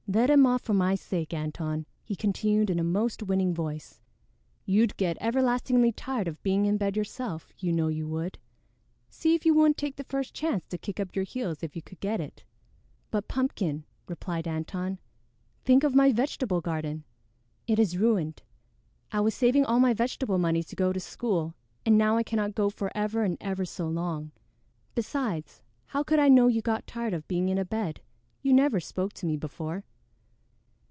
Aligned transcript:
Let 0.13 0.29
him 0.29 0.45
off 0.45 0.63
for 0.63 0.73
my 0.73 0.95
sake, 0.95 1.33
Antone," 1.33 1.85
he 2.03 2.17
continued 2.17 2.69
in 2.69 2.79
a 2.79 2.83
most 2.83 3.23
winning 3.23 3.53
voice. 3.53 4.01
"You'd 4.65 4.97
get 4.97 5.15
everlastingly 5.21 5.93
tired 5.93 6.27
of 6.27 6.43
being 6.43 6.65
in 6.65 6.75
bed 6.75 6.97
yourself; 6.97 7.53
you 7.59 7.71
know 7.71 7.87
you 7.87 8.05
would. 8.09 8.37
See 9.09 9.35
if 9.35 9.45
you 9.45 9.53
wouldn't 9.53 9.77
take 9.77 9.95
the 9.95 10.03
first 10.03 10.33
chance 10.33 10.67
to 10.67 10.77
kick 10.77 10.99
up 10.99 11.15
your 11.15 11.23
heels 11.23 11.63
if 11.63 11.77
you 11.77 11.81
could 11.81 12.01
get 12.01 12.19
it." 12.19 12.43
"But, 13.09 13.29
Pumpkin," 13.29 13.85
replied 14.05 14.49
Antone, 14.49 14.99
"think 15.63 15.81
of 15.85 15.95
my 15.95 16.11
vegetable 16.11 16.59
garden; 16.59 17.05
it 17.65 17.79
is 17.79 17.97
ruined. 17.97 18.41
I 19.13 19.21
was 19.21 19.33
saving 19.33 19.63
all 19.63 19.79
my 19.79 19.93
vegetable 19.93 20.37
money 20.39 20.61
to 20.63 20.75
go 20.75 20.91
to 20.91 20.99
school, 20.99 21.55
and 21.85 21.97
now 21.97 22.17
I 22.17 22.23
cannot 22.23 22.53
go 22.53 22.69
for 22.69 22.91
ever 22.93 23.23
and 23.23 23.37
ever 23.39 23.63
so 23.63 23.87
long. 23.87 24.31
Besides, 24.93 25.61
how 25.85 26.03
could 26.03 26.19
I 26.19 26.27
know 26.27 26.47
you 26.49 26.61
got 26.61 26.85
tired 26.85 27.13
of 27.13 27.29
being 27.29 27.47
in 27.47 27.57
a 27.57 27.63
bed? 27.63 28.01
You 28.41 28.51
never 28.51 28.81
spoke 28.81 29.13
to 29.13 29.25
me 29.25 29.37
before." 29.37 29.85